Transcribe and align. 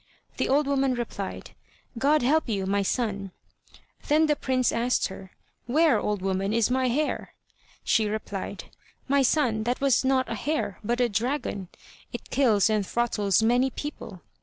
The 0.37 0.49
old 0.49 0.65
woman 0.65 0.95
replied: 0.95 1.51
"God 1.95 2.23
help 2.23 2.49
you, 2.49 2.65
my 2.65 2.81
son!" 2.81 3.29
Then 4.07 4.25
the 4.25 4.35
prince 4.35 4.71
asked 4.71 5.09
her: 5.09 5.29
"Where, 5.67 5.99
old 5.99 6.23
woman, 6.23 6.53
is 6.53 6.71
my 6.71 6.87
hare?" 6.87 7.35
She 7.83 8.09
replied: 8.09 8.63
"My 9.07 9.21
son, 9.21 9.61
that 9.65 9.79
was 9.79 10.03
not 10.03 10.27
a 10.27 10.33
hare, 10.33 10.79
but 10.83 10.99
a 10.99 11.07
dragon. 11.07 11.67
It 12.11 12.31
kills 12.31 12.67
and 12.67 12.83
throttles 12.83 13.43
many 13.43 13.69
people." 13.69 14.23